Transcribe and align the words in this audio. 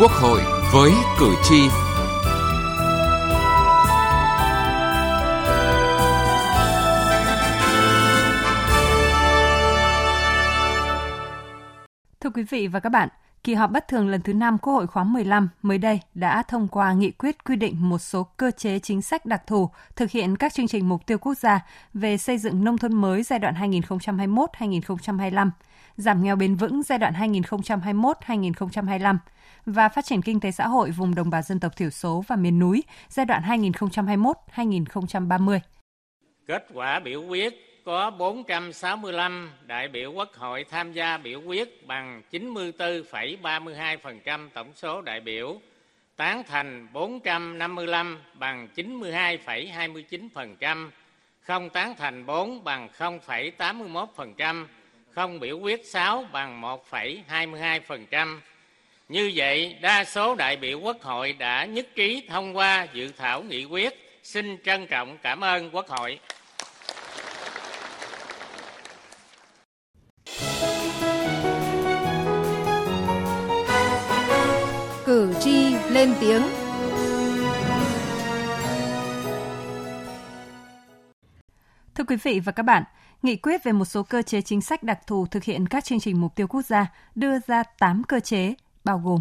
Quốc 0.00 0.12
hội 0.12 0.40
với 0.72 0.92
cử 1.18 1.34
tri. 1.42 1.68
Thưa 12.20 12.30
quý 12.34 12.42
vị 12.42 12.66
và 12.66 12.80
các 12.80 12.88
bạn, 12.88 13.08
kỳ 13.44 13.54
họp 13.54 13.70
bất 13.70 13.88
thường 13.88 14.08
lần 14.08 14.22
thứ 14.22 14.32
5 14.32 14.58
Quốc 14.58 14.72
hội 14.72 14.86
khóa 14.86 15.04
15 15.04 15.48
mới 15.62 15.78
đây 15.78 16.00
đã 16.14 16.42
thông 16.42 16.68
qua 16.68 16.92
nghị 16.92 17.10
quyết 17.10 17.44
quy 17.44 17.56
định 17.56 17.76
một 17.78 17.98
số 17.98 18.22
cơ 18.22 18.50
chế 18.50 18.78
chính 18.78 19.02
sách 19.02 19.26
đặc 19.26 19.42
thù 19.46 19.70
thực 19.96 20.10
hiện 20.10 20.36
các 20.36 20.54
chương 20.54 20.68
trình 20.68 20.88
mục 20.88 21.06
tiêu 21.06 21.18
quốc 21.18 21.38
gia 21.38 21.60
về 21.94 22.18
xây 22.18 22.38
dựng 22.38 22.64
nông 22.64 22.78
thôn 22.78 22.94
mới 22.94 23.22
giai 23.22 23.38
đoạn 23.38 23.54
2021-2025, 23.54 25.50
giảm 25.96 26.22
nghèo 26.22 26.36
bền 26.36 26.54
vững 26.54 26.82
giai 26.82 26.98
đoạn 26.98 27.14
2021-2025 27.14 29.16
và 29.66 29.88
phát 29.88 30.04
triển 30.04 30.22
kinh 30.22 30.40
tế 30.40 30.50
xã 30.50 30.68
hội 30.68 30.90
vùng 30.90 31.14
đồng 31.14 31.30
bào 31.30 31.42
dân 31.42 31.60
tộc 31.60 31.76
thiểu 31.76 31.90
số 31.90 32.24
và 32.28 32.36
miền 32.36 32.58
núi 32.58 32.84
giai 33.08 33.26
đoạn 33.26 33.42
2021-2030. 33.42 35.58
Kết 36.46 36.66
quả 36.74 37.00
biểu 37.00 37.22
quyết 37.22 37.82
có 37.84 38.10
465 38.10 39.50
đại 39.66 39.88
biểu 39.88 40.12
quốc 40.12 40.34
hội 40.36 40.64
tham 40.70 40.92
gia 40.92 41.18
biểu 41.18 41.40
quyết 41.40 41.86
bằng 41.86 42.22
94,32% 42.30 44.48
tổng 44.54 44.72
số 44.74 45.00
đại 45.00 45.20
biểu, 45.20 45.60
tán 46.16 46.42
thành 46.48 46.88
455 46.92 48.18
bằng 48.34 48.68
92,29%, 48.76 50.90
không 51.40 51.70
tán 51.70 51.94
thành 51.98 52.26
4 52.26 52.64
bằng 52.64 52.88
0,81%, 52.98 54.66
không 55.14 55.40
biểu 55.40 55.58
quyết 55.58 55.86
6 55.86 56.24
bằng 56.32 56.62
1,22%. 56.90 58.40
Như 59.08 59.32
vậy, 59.34 59.76
đa 59.80 60.04
số 60.04 60.34
đại 60.34 60.56
biểu 60.56 60.80
Quốc 60.80 61.02
hội 61.02 61.32
đã 61.32 61.64
nhất 61.64 61.88
trí 61.94 62.22
thông 62.28 62.56
qua 62.56 62.86
dự 62.92 63.12
thảo 63.18 63.42
nghị 63.42 63.64
quyết. 63.64 64.20
Xin 64.22 64.58
trân 64.64 64.86
trọng 64.86 65.18
cảm 65.22 65.44
ơn 65.44 65.70
Quốc 65.70 65.88
hội. 65.88 66.18
Cử 75.06 75.34
tri 75.40 75.74
lên 75.90 76.14
tiếng. 76.20 76.42
Thưa 81.94 82.04
quý 82.04 82.16
vị 82.22 82.40
và 82.40 82.52
các 82.52 82.62
bạn, 82.62 82.84
nghị 83.22 83.36
quyết 83.36 83.64
về 83.64 83.72
một 83.72 83.84
số 83.84 84.02
cơ 84.02 84.22
chế 84.22 84.42
chính 84.42 84.60
sách 84.60 84.82
đặc 84.82 84.98
thù 85.06 85.26
thực 85.26 85.44
hiện 85.44 85.66
các 85.66 85.84
chương 85.84 86.00
trình 86.00 86.20
mục 86.20 86.34
tiêu 86.34 86.46
quốc 86.46 86.62
gia 86.66 86.86
đưa 87.14 87.38
ra 87.46 87.62
8 87.78 88.02
cơ 88.04 88.20
chế 88.20 88.54
bao 88.84 89.02
gồm 89.04 89.20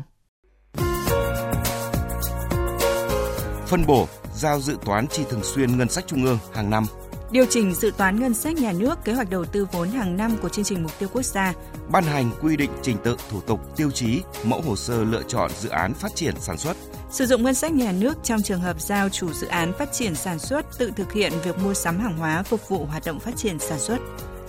Phân 3.69 3.85
bổ, 3.85 4.07
giao 4.33 4.59
dự 4.59 4.77
toán 4.85 5.07
chi 5.07 5.23
thường 5.29 5.43
xuyên 5.43 5.77
ngân 5.77 5.89
sách 5.89 6.07
trung 6.07 6.25
ương 6.25 6.37
hàng 6.53 6.69
năm. 6.69 6.85
Điều 7.31 7.45
chỉnh 7.45 7.73
dự 7.73 7.91
toán 7.97 8.19
ngân 8.19 8.33
sách 8.33 8.55
nhà 8.55 8.71
nước, 8.71 9.05
kế 9.05 9.13
hoạch 9.13 9.29
đầu 9.29 9.45
tư 9.45 9.67
vốn 9.71 9.89
hàng 9.89 10.17
năm 10.17 10.37
của 10.41 10.49
chương 10.49 10.65
trình 10.65 10.83
mục 10.83 10.99
tiêu 10.99 11.09
quốc 11.13 11.25
gia, 11.25 11.53
ban 11.91 12.03
hành 12.03 12.31
quy 12.41 12.57
định 12.57 12.71
trình 12.81 12.97
tự, 13.03 13.17
thủ 13.29 13.41
tục, 13.41 13.75
tiêu 13.75 13.91
chí, 13.91 14.21
mẫu 14.43 14.61
hồ 14.61 14.75
sơ 14.75 15.03
lựa 15.03 15.23
chọn 15.27 15.51
dự 15.57 15.69
án 15.69 15.93
phát 15.93 16.15
triển 16.15 16.35
sản 16.39 16.57
xuất, 16.57 16.77
sử 17.11 17.25
dụng 17.25 17.43
ngân 17.43 17.53
sách 17.53 17.71
nhà 17.71 17.91
nước 17.91 18.17
trong 18.23 18.41
trường 18.41 18.59
hợp 18.59 18.81
giao 18.81 19.09
chủ 19.09 19.33
dự 19.33 19.47
án 19.47 19.73
phát 19.73 19.93
triển 19.93 20.15
sản 20.15 20.39
xuất 20.39 20.65
tự 20.77 20.91
thực 20.95 21.13
hiện 21.13 21.33
việc 21.43 21.57
mua 21.59 21.73
sắm 21.73 21.99
hàng 21.99 22.17
hóa 22.17 22.43
phục 22.43 22.69
vụ 22.69 22.85
hoạt 22.85 23.05
động 23.05 23.19
phát 23.19 23.37
triển 23.37 23.59
sản 23.59 23.79
xuất, 23.79 23.97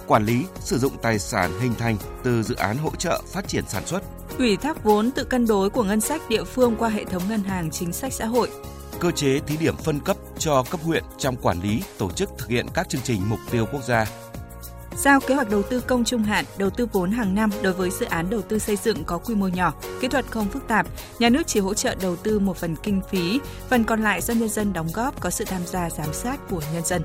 quản 0.07 0.25
lý 0.25 0.45
sử 0.61 0.79
dụng 0.79 0.93
tài 1.03 1.19
sản 1.19 1.61
hình 1.61 1.75
thành 1.75 1.97
từ 2.23 2.43
dự 2.43 2.55
án 2.55 2.79
hỗ 2.79 2.91
trợ 2.99 3.23
phát 3.27 3.49
triển 3.49 3.65
sản 3.69 3.87
xuất, 3.87 4.03
ủy 4.39 4.57
thác 4.57 4.85
vốn 4.85 5.11
tự 5.11 5.25
cân 5.25 5.47
đối 5.47 5.71
của 5.71 5.85
ngân 5.85 6.01
sách 6.01 6.23
địa 6.29 6.45
phương 6.45 6.77
qua 6.79 6.89
hệ 6.89 7.05
thống 7.05 7.23
ngân 7.29 7.43
hàng 7.43 7.71
chính 7.71 7.93
sách 7.93 8.13
xã 8.13 8.27
hội, 8.27 8.51
cơ 9.01 9.11
chế 9.11 9.39
thí 9.47 9.57
điểm 9.57 9.77
phân 9.77 10.01
cấp 10.01 10.17
cho 10.39 10.65
cấp 10.71 10.81
huyện 10.83 11.05
trong 11.19 11.37
quản 11.37 11.61
lý, 11.63 11.83
tổ 11.99 12.11
chức 12.11 12.31
thực 12.39 12.49
hiện 12.49 12.67
các 12.75 12.89
chương 12.89 13.03
trình 13.05 13.23
mục 13.29 13.41
tiêu 13.51 13.67
quốc 13.73 13.85
gia. 13.85 14.07
Giao 15.03 15.21
kế 15.21 15.35
hoạch 15.35 15.51
đầu 15.51 15.63
tư 15.63 15.81
công 15.81 16.05
trung 16.05 16.23
hạn, 16.23 16.45
đầu 16.59 16.71
tư 16.71 16.87
vốn 16.93 17.11
hàng 17.11 17.35
năm 17.35 17.51
đối 17.63 17.73
với 17.73 17.91
dự 17.91 18.07
án 18.07 18.31
đầu 18.31 18.43
tư 18.43 18.59
xây 18.59 18.77
dựng 18.77 19.05
có 19.05 19.19
quy 19.19 19.35
mô 19.35 19.49
nhỏ, 19.49 19.75
kỹ 20.01 20.09
thuật 20.09 20.25
không 20.31 20.49
phức 20.49 20.69
tạp, 20.69 20.87
nhà 21.19 21.29
nước 21.29 21.43
chỉ 21.47 21.61
hỗ 21.61 21.75
trợ 21.75 21.95
đầu 22.03 22.17
tư 22.17 22.39
một 22.39 22.57
phần 22.57 22.77
kinh 22.83 23.01
phí, 23.11 23.41
phần 23.69 23.85
còn 23.85 24.03
lại 24.03 24.21
do 24.21 24.35
nhân 24.35 24.49
dân 24.49 24.73
đóng 24.73 24.89
góp 24.95 25.21
có 25.21 25.31
sự 25.31 25.45
tham 25.45 25.63
gia 25.67 25.91
giám 25.91 26.13
sát 26.13 26.37
của 26.51 26.63
nhân 26.75 26.85
dân. 26.85 27.03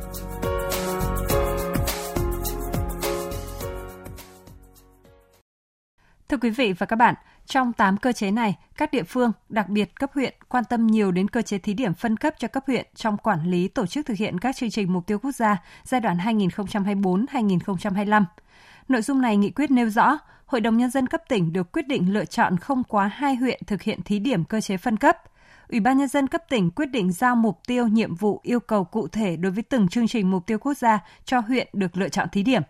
Thưa 6.30 6.38
quý 6.38 6.50
vị 6.50 6.74
và 6.74 6.86
các 6.86 6.96
bạn, 6.96 7.16
trong 7.46 7.74
8 7.74 7.98
cơ 7.98 8.12
chế 8.12 8.32
này, 8.32 8.56
các 8.78 8.92
địa 8.92 9.04
phương, 9.04 9.32
đặc 9.50 9.70
biệt 9.70 9.96
cấp 9.96 10.12
huyện, 10.14 10.34
quan 10.50 10.64
tâm 10.70 10.88
nhiều 10.88 11.12
đến 11.12 11.28
cơ 11.28 11.42
chế 11.42 11.58
thí 11.58 11.74
điểm 11.74 11.94
phân 11.94 12.18
cấp 12.18 12.34
cho 12.40 12.48
cấp 12.48 12.64
huyện 12.68 12.86
trong 12.96 13.18
quản 13.18 13.52
lý 13.52 13.68
tổ 13.68 13.86
chức 13.86 14.06
thực 14.06 14.18
hiện 14.18 14.40
các 14.40 14.56
chương 14.56 14.70
trình 14.70 14.94
mục 14.94 15.08
tiêu 15.08 15.20
quốc 15.20 15.32
gia 15.32 15.58
giai 15.84 16.02
đoạn 16.02 16.18
2024-2025. 16.18 18.24
Nội 18.88 19.02
dung 19.02 19.22
này 19.22 19.38
nghị 19.38 19.50
quyết 19.50 19.72
nêu 19.72 19.90
rõ, 19.90 20.18
Hội 20.46 20.62
đồng 20.62 20.78
Nhân 20.78 20.90
dân 20.90 21.08
cấp 21.08 21.22
tỉnh 21.30 21.54
được 21.54 21.72
quyết 21.72 21.88
định 21.88 22.14
lựa 22.14 22.26
chọn 22.26 22.58
không 22.58 22.84
quá 22.84 23.08
hai 23.08 23.36
huyện 23.36 23.62
thực 23.68 23.82
hiện 23.82 24.02
thí 24.02 24.20
điểm 24.20 24.44
cơ 24.44 24.62
chế 24.62 24.78
phân 24.78 24.98
cấp. 24.98 25.18
Ủy 25.70 25.80
ban 25.80 25.98
Nhân 25.98 26.08
dân 26.08 26.28
cấp 26.28 26.42
tỉnh 26.50 26.72
quyết 26.72 26.86
định 26.86 27.12
giao 27.12 27.36
mục 27.36 27.60
tiêu, 27.68 27.88
nhiệm 27.88 28.16
vụ, 28.16 28.40
yêu 28.44 28.60
cầu 28.60 28.84
cụ 28.84 29.08
thể 29.08 29.36
đối 29.36 29.52
với 29.52 29.64
từng 29.64 29.88
chương 29.88 30.08
trình 30.08 30.32
mục 30.32 30.46
tiêu 30.46 30.60
quốc 30.60 30.78
gia 30.78 31.00
cho 31.26 31.40
huyện 31.40 31.68
được 31.74 31.98
lựa 31.98 32.10
chọn 32.10 32.28
thí 32.32 32.44
điểm. 32.44 32.62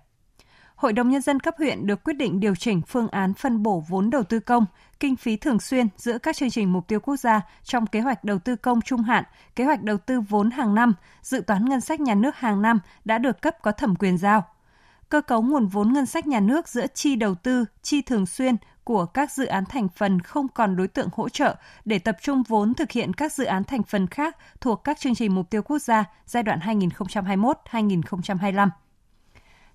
Hội 0.76 0.94
đồng 0.94 1.10
Nhân 1.10 1.22
dân 1.22 1.40
cấp 1.40 1.56
huyện 1.58 1.88
được 1.88 2.04
quyết 2.04 2.14
định 2.14 2.40
điều 2.40 2.56
chỉnh 2.56 2.82
phương 2.82 3.08
án 3.08 3.34
phân 3.34 3.64
bổ 3.64 3.84
vốn 3.88 4.10
đầu 4.10 4.24
tư 4.24 4.40
công, 4.40 4.66
kinh 5.00 5.16
phí 5.16 5.38
thường 5.38 5.60
xuyên 5.60 5.88
giữa 5.98 6.18
các 6.18 6.36
chương 6.36 6.50
trình 6.50 6.74
mục 6.74 6.88
tiêu 6.88 7.00
quốc 7.00 7.18
gia 7.18 7.42
trong 7.64 7.88
kế 7.88 8.02
hoạch 8.02 8.24
đầu 8.24 8.40
tư 8.40 8.56
công 8.56 8.82
trung 8.82 9.02
hạn, 9.02 9.24
kế 9.56 9.64
hoạch 9.64 9.84
đầu 9.84 9.98
tư 9.98 10.22
vốn 10.22 10.52
hàng 10.52 10.76
năm, 10.76 10.94
dự 11.22 11.42
toán 11.48 11.70
ngân 11.70 11.82
sách 11.82 12.00
nhà 12.00 12.16
nước 12.16 12.36
hàng 12.36 12.62
năm 12.62 12.80
đã 13.06 13.18
được 13.18 13.42
cấp 13.42 13.56
có 13.62 13.72
thẩm 13.72 13.96
quyền 13.96 14.18
giao. 14.18 14.46
Cơ 15.10 15.22
cấu 15.22 15.42
nguồn 15.42 15.68
vốn 15.68 15.94
ngân 15.94 16.06
sách 16.06 16.28
nhà 16.28 16.40
nước 16.40 16.68
giữa 16.68 16.88
chi 16.94 17.16
đầu 17.16 17.36
tư, 17.36 17.66
chi 17.82 18.02
thường 18.02 18.26
xuyên 18.26 18.56
của 18.84 19.06
các 19.06 19.32
dự 19.32 19.46
án 19.46 19.66
thành 19.66 19.90
phần 19.90 20.22
không 20.22 20.48
còn 20.48 20.76
đối 20.76 20.88
tượng 20.88 21.10
hỗ 21.14 21.30
trợ 21.30 21.56
để 21.86 22.00
tập 22.00 22.18
trung 22.22 22.44
vốn 22.44 22.74
thực 22.74 22.92
hiện 22.92 23.14
các 23.14 23.34
dự 23.34 23.46
án 23.46 23.64
thành 23.64 23.84
phần 23.84 24.08
khác 24.08 24.38
thuộc 24.62 24.84
các 24.84 25.00
chương 25.00 25.16
trình 25.16 25.36
mục 25.36 25.50
tiêu 25.50 25.62
quốc 25.62 25.80
gia 25.80 26.06
giai 26.26 26.44
đoạn 26.44 26.60
2021-2025 26.60 28.70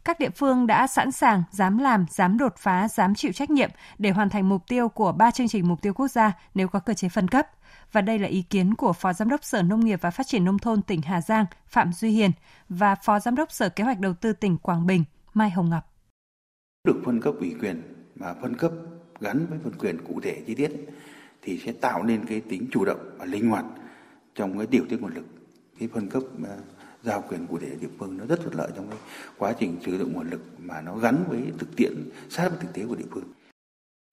các 0.04 0.18
địa 0.18 0.30
phương 0.30 0.66
đã 0.66 0.86
sẵn 0.86 1.12
sàng, 1.12 1.42
dám 1.50 1.78
làm, 1.78 2.06
dám 2.10 2.38
đột 2.38 2.56
phá, 2.56 2.88
dám 2.88 3.14
chịu 3.14 3.32
trách 3.32 3.50
nhiệm 3.50 3.70
để 3.98 4.10
hoàn 4.10 4.28
thành 4.28 4.48
mục 4.48 4.62
tiêu 4.68 4.88
của 4.88 5.12
ba 5.12 5.30
chương 5.30 5.48
trình 5.48 5.68
mục 5.68 5.82
tiêu 5.82 5.94
quốc 5.94 6.08
gia 6.08 6.32
nếu 6.54 6.68
có 6.68 6.80
cơ 6.80 6.94
chế 6.94 7.08
phân 7.08 7.28
cấp. 7.28 7.46
Và 7.92 8.00
đây 8.00 8.18
là 8.18 8.28
ý 8.28 8.42
kiến 8.42 8.74
của 8.74 8.92
Phó 8.92 9.12
Giám 9.12 9.28
đốc 9.28 9.44
Sở 9.44 9.62
Nông 9.62 9.84
nghiệp 9.84 9.98
và 10.02 10.10
Phát 10.10 10.26
triển 10.26 10.44
Nông 10.44 10.58
thôn 10.58 10.82
tỉnh 10.82 11.02
Hà 11.02 11.20
Giang 11.20 11.46
Phạm 11.66 11.92
Duy 11.92 12.10
Hiền 12.10 12.30
và 12.68 12.94
Phó 12.94 13.20
Giám 13.20 13.34
đốc 13.34 13.52
Sở 13.52 13.68
Kế 13.68 13.84
hoạch 13.84 14.00
Đầu 14.00 14.14
tư 14.14 14.32
tỉnh 14.32 14.58
Quảng 14.58 14.86
Bình 14.86 15.04
Mai 15.34 15.50
Hồng 15.50 15.70
Ngọc. 15.70 15.84
Được 16.84 17.02
phân 17.04 17.20
cấp 17.20 17.34
ủy 17.40 17.54
quyền 17.60 17.82
và 18.14 18.34
phân 18.42 18.56
cấp 18.56 18.72
gắn 19.20 19.46
với 19.46 19.58
phân 19.64 19.72
quyền 19.78 19.98
cụ 20.06 20.20
thể 20.22 20.42
chi 20.46 20.54
tiết 20.54 20.70
thì 21.42 21.58
sẽ 21.58 21.72
tạo 21.72 22.02
nên 22.02 22.26
cái 22.26 22.40
tính 22.40 22.66
chủ 22.72 22.84
động 22.84 23.16
và 23.18 23.24
linh 23.24 23.50
hoạt 23.50 23.64
trong 24.34 24.58
cái 24.58 24.66
điều 24.70 24.84
tiết 24.88 25.00
nguồn 25.00 25.14
lực. 25.14 25.24
Cái 25.78 25.88
phân 25.94 26.10
cấp 26.10 26.22
à, 26.44 26.56
giao 27.02 27.24
quyền 27.28 27.46
cụ 27.46 27.58
thể 27.58 27.76
địa 27.80 27.88
phương 27.98 28.18
nó 28.18 28.26
rất 28.26 28.40
thuận 28.40 28.54
lợi 28.54 28.70
trong 28.76 28.88
cái 28.90 28.98
quá 29.38 29.54
trình 29.58 29.76
sử 29.86 29.98
dụng 29.98 30.12
nguồn 30.12 30.30
lực 30.30 30.40
mà 30.58 30.80
nó 30.80 30.96
gắn 30.96 31.24
với 31.28 31.42
thực 31.58 31.76
tiễn 31.76 31.92
sát 32.28 32.48
với 32.48 32.58
thực 32.60 32.74
tế 32.74 32.86
của 32.86 32.94
địa 32.94 33.04
phương. 33.10 33.24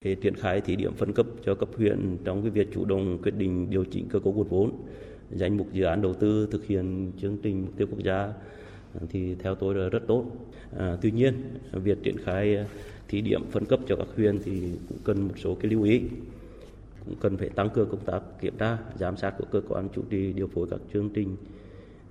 Để 0.04 0.14
triển 0.14 0.34
khai 0.36 0.60
thí 0.60 0.76
điểm 0.76 0.94
phân 0.94 1.12
cấp 1.12 1.26
cho 1.44 1.54
cấp 1.54 1.68
huyện 1.76 2.16
trong 2.24 2.42
cái 2.42 2.50
việc 2.50 2.68
chủ 2.74 2.84
động 2.84 3.18
quyết 3.22 3.34
định 3.34 3.70
điều 3.70 3.84
chỉnh 3.84 4.06
cơ 4.08 4.20
cấu 4.20 4.32
nguồn 4.32 4.48
vốn, 4.48 4.72
danh 5.30 5.56
mục 5.56 5.72
dự 5.72 5.84
án 5.84 6.02
đầu 6.02 6.14
tư 6.14 6.48
thực 6.50 6.66
hiện 6.66 7.12
chương 7.20 7.38
trình 7.42 7.62
mục 7.62 7.76
tiêu 7.76 7.86
quốc 7.90 8.02
gia 8.04 8.32
thì 9.10 9.34
theo 9.34 9.54
tôi 9.54 9.74
là 9.74 9.88
rất 9.88 10.02
tốt. 10.06 10.24
À, 10.78 10.96
tuy 11.02 11.10
nhiên, 11.10 11.34
việc 11.72 12.02
triển 12.02 12.16
khai 12.24 12.66
thí 13.08 13.20
điểm 13.20 13.50
phân 13.50 13.64
cấp 13.64 13.80
cho 13.88 13.96
các 13.96 14.06
huyện 14.16 14.38
thì 14.44 14.72
cũng 14.88 14.98
cần 15.04 15.28
một 15.28 15.34
số 15.36 15.54
cái 15.54 15.70
lưu 15.70 15.82
ý 15.82 16.02
cũng 17.04 17.16
cần 17.20 17.36
phải 17.36 17.48
tăng 17.48 17.70
cường 17.70 17.88
công 17.90 18.04
tác 18.04 18.20
kiểm 18.40 18.56
tra 18.58 18.78
giám 18.98 19.16
sát 19.16 19.34
của 19.38 19.44
cơ 19.50 19.60
quan 19.68 19.88
chủ 19.94 20.02
trì 20.10 20.32
điều 20.32 20.46
phối 20.46 20.66
các 20.70 20.80
chương 20.92 21.10
trình 21.10 21.36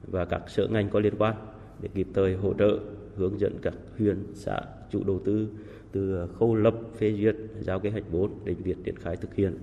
và 0.07 0.25
các 0.25 0.41
sở 0.47 0.67
ngành 0.67 0.89
có 0.89 0.99
liên 0.99 1.13
quan 1.17 1.35
để 1.81 1.89
kịp 1.95 2.07
thời 2.13 2.35
hỗ 2.35 2.53
trợ, 2.53 2.79
hướng 3.15 3.39
dẫn 3.39 3.57
các 3.61 3.73
huyện, 3.97 4.23
xã 4.33 4.61
chủ 4.91 5.03
đầu 5.03 5.21
tư 5.25 5.47
từ 5.91 6.27
khâu 6.39 6.55
lập, 6.55 6.75
phê 6.97 7.13
duyệt, 7.21 7.35
giao 7.59 7.79
kế 7.79 7.89
hoạch 7.89 8.03
vốn 8.11 8.31
đến 8.43 8.57
việc 8.63 8.77
triển 8.85 8.95
khai 8.97 9.15
thực 9.15 9.35
hiện, 9.35 9.57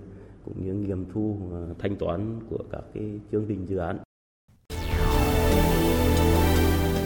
cũng 0.45 0.65
như 0.65 0.73
nghiệm 0.73 1.05
thu 1.13 1.39
ờ, 1.53 1.75
thanh 1.79 1.97
toán 1.97 2.41
của 2.51 2.65
các 2.71 2.83
cái 2.95 3.21
chương 3.33 3.45
trình 3.49 3.67
dự 3.67 3.77
án. 3.77 3.99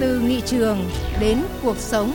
Từ 0.00 0.20
nghị 0.20 0.40
trường 0.40 0.78
đến 1.20 1.38
cuộc 1.62 1.76
sống 1.76 2.10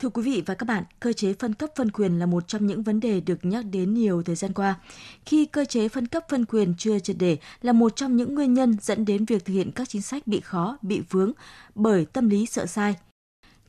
Thưa 0.00 0.08
quý 0.08 0.22
vị 0.22 0.42
và 0.46 0.54
các 0.54 0.66
bạn, 0.66 0.84
cơ 1.00 1.12
chế 1.12 1.32
phân 1.32 1.54
cấp 1.54 1.70
phân 1.76 1.90
quyền 1.90 2.18
là 2.18 2.26
một 2.26 2.48
trong 2.48 2.66
những 2.66 2.82
vấn 2.82 3.00
đề 3.00 3.20
được 3.20 3.44
nhắc 3.44 3.64
đến 3.70 3.94
nhiều 3.94 4.22
thời 4.22 4.34
gian 4.34 4.52
qua. 4.52 4.74
Khi 5.26 5.46
cơ 5.46 5.64
chế 5.64 5.88
phân 5.88 6.06
cấp 6.06 6.24
phân 6.28 6.44
quyền 6.44 6.74
chưa 6.78 6.98
triệt 6.98 7.16
để 7.18 7.38
là 7.62 7.72
một 7.72 7.96
trong 7.96 8.16
những 8.16 8.34
nguyên 8.34 8.54
nhân 8.54 8.76
dẫn 8.82 9.04
đến 9.04 9.24
việc 9.24 9.44
thực 9.44 9.52
hiện 9.52 9.70
các 9.72 9.88
chính 9.88 10.02
sách 10.02 10.26
bị 10.26 10.40
khó, 10.40 10.78
bị 10.82 11.00
vướng 11.10 11.32
bởi 11.74 12.04
tâm 12.04 12.28
lý 12.28 12.46
sợ 12.46 12.66
sai. 12.66 12.94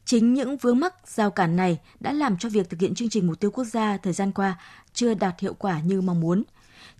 Chính 0.06 0.33
những 0.33 0.57
vướng 0.57 0.80
mắc 0.80 0.95
giao 1.07 1.31
cản 1.31 1.56
này 1.56 1.80
đã 2.00 2.13
làm 2.13 2.38
cho 2.38 2.50
việc 2.50 2.69
thực 2.69 2.80
hiện 2.80 2.95
chương 2.95 3.10
trình 3.10 3.27
mục 3.27 3.39
tiêu 3.39 3.51
quốc 3.51 3.66
gia 3.66 3.98
thời 3.98 4.13
gian 4.13 4.31
qua 4.31 4.60
chưa 4.94 5.13
đạt 5.13 5.39
hiệu 5.39 5.54
quả 5.54 5.81
như 5.81 6.01
mong 6.01 6.19
muốn. 6.19 6.44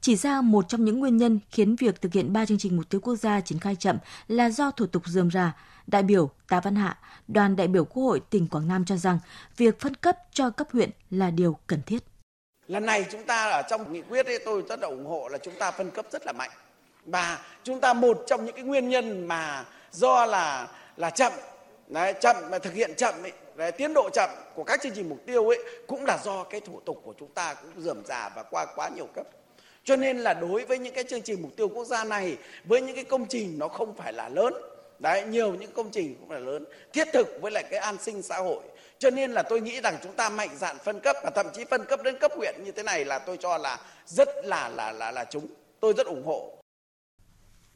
Chỉ 0.02 0.16
ra 0.16 0.42
một 0.42 0.66
trong 0.70 0.86
những 0.86 1.00
nguyên 1.00 1.18
nhân 1.18 1.40
khiến 1.50 1.76
việc 1.76 2.02
thực 2.02 2.14
hiện 2.14 2.34
ba 2.34 2.46
chương 2.46 2.58
trình 2.58 2.78
mục 2.78 2.90
tiêu 2.90 3.02
quốc 3.02 3.16
gia 3.16 3.42
triển 3.42 3.60
khai 3.60 3.76
chậm 3.76 3.98
là 4.28 4.50
do 4.50 4.72
thủ 4.72 4.86
tục 4.86 5.04
dườm 5.06 5.32
rà. 5.32 5.54
Đại 5.88 6.04
biểu 6.04 6.30
Tạ 6.50 6.60
Văn 6.60 6.76
Hạ, 6.76 6.98
đoàn 7.28 7.56
đại 7.56 7.68
biểu 7.68 7.86
Quốc 7.86 8.04
hội 8.04 8.22
tỉnh 8.30 8.48
Quảng 8.48 8.68
Nam 8.68 8.86
cho 8.86 8.98
rằng 8.98 9.20
việc 9.58 9.80
phân 9.80 9.96
cấp 9.96 10.18
cho 10.32 10.50
cấp 10.50 10.68
huyện 10.74 10.90
là 11.10 11.32
điều 11.32 11.58
cần 11.68 11.82
thiết. 11.86 12.04
Lần 12.68 12.86
này 12.86 13.06
chúng 13.12 13.24
ta 13.24 13.50
ở 13.50 13.62
trong 13.70 13.94
nghị 13.94 14.02
quyết 14.02 14.26
ấy, 14.26 14.40
tôi 14.46 14.64
rất 14.70 14.80
là 14.80 14.88
ủng 14.88 15.06
hộ 15.06 15.28
là 15.28 15.38
chúng 15.38 15.54
ta 15.60 15.72
phân 15.72 15.92
cấp 15.92 16.06
rất 16.12 16.26
là 16.26 16.32
mạnh. 16.32 16.50
Và 17.06 17.40
chúng 17.64 17.80
ta 17.80 17.94
một 17.94 18.24
trong 18.28 18.46
những 18.46 18.56
cái 18.56 18.64
nguyên 18.64 18.90
nhân 18.90 19.28
mà 19.28 19.66
do 19.92 20.26
là 20.26 20.68
là 20.98 21.10
chậm 21.10 21.34
đấy, 21.88 22.14
chậm 22.22 22.36
mà 22.52 22.60
thực 22.60 22.74
hiện 22.74 22.92
chậm 22.98 23.16
ấy, 23.22 23.32
đấy, 23.56 23.72
tiến 23.72 23.94
độ 23.94 24.10
chậm 24.14 24.30
của 24.56 24.64
các 24.64 24.82
chương 24.84 24.92
trình 24.96 25.10
mục 25.10 25.20
tiêu 25.26 25.50
ấy 25.50 25.60
cũng 25.88 26.06
là 26.06 26.20
do 26.24 26.44
cái 26.44 26.60
thủ 26.60 26.82
tục 26.86 27.02
của 27.04 27.14
chúng 27.20 27.30
ta 27.34 27.54
cũng 27.54 27.84
dườm 27.84 28.06
già 28.06 28.30
và 28.36 28.44
qua 28.44 28.66
quá 28.76 28.90
nhiều 28.90 29.08
cấp. 29.16 29.26
Cho 29.84 29.96
nên 29.96 30.18
là 30.18 30.34
đối 30.34 30.66
với 30.66 30.78
những 30.78 30.94
cái 30.94 31.04
chương 31.04 31.22
trình 31.22 31.42
mục 31.42 31.52
tiêu 31.58 31.68
quốc 31.68 31.86
gia 31.86 32.04
này, 32.04 32.38
với 32.64 32.82
những 32.82 32.96
cái 32.96 33.04
công 33.04 33.26
trình 33.26 33.60
nó 33.60 33.68
không 33.68 33.94
phải 33.98 34.14
là 34.14 34.30
lớn. 34.30 34.54
Đấy, 35.00 35.24
nhiều 35.24 35.54
những 35.54 35.72
công 35.72 35.90
trình 35.92 36.16
cũng 36.20 36.32
là 36.32 36.40
lớn. 36.40 36.66
Thiết 36.94 37.08
thực 37.14 37.42
với 37.42 37.52
lại 37.52 37.64
cái 37.72 37.80
an 37.80 37.98
sinh 38.02 38.22
xã 38.22 38.38
hội. 38.38 38.62
Cho 39.00 39.10
nên 39.10 39.32
là 39.32 39.44
tôi 39.44 39.62
nghĩ 39.62 39.82
rằng 39.82 39.98
chúng 40.04 40.14
ta 40.14 40.30
mạnh 40.30 40.50
dạn 40.58 40.78
phân 40.84 41.00
cấp 41.00 41.16
và 41.24 41.30
thậm 41.30 41.48
chí 41.54 41.66
phân 41.66 41.86
cấp 41.86 42.04
đến 42.04 42.20
cấp 42.20 42.32
huyện 42.36 42.56
như 42.64 42.72
thế 42.72 42.84
này 42.84 43.06
là 43.06 43.20
tôi 43.20 43.38
cho 43.38 43.58
là 43.58 43.80
rất 44.06 44.30
là 44.44 44.70
là 44.70 44.92
là 44.92 45.12
là 45.12 45.26
chúng. 45.30 45.48
Tôi 45.80 45.94
rất 45.98 46.08
ủng 46.08 46.26
hộ 46.26 46.61